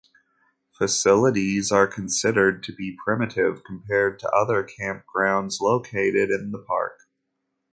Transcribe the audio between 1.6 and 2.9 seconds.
are considered to